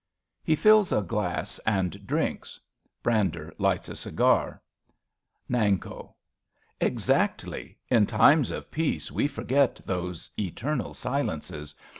{He 0.41 0.55
fills 0.55 0.91
a 0.91 1.03
glass 1.03 1.59
and 1.59 2.07
drinks. 2.07 2.59
Brander 3.03 3.53
lights 3.59 3.87
a 3.87 3.95
cigar.) 3.95 4.59
Nanko. 5.47 6.15
Exactly. 6.79 7.77
In 7.87 8.07
times 8.07 8.49
of 8.49 8.71
peace 8.71 9.11
we 9.11 9.27
for 9.27 9.43
get 9.43 9.75
those 9.85 10.31
eternal 10.39 10.95
silences. 10.95 11.75